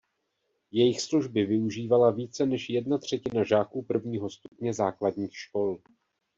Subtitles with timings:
[0.71, 5.77] Jejich služby využívala více než jedna třetina žáků prvního stupně základních škol.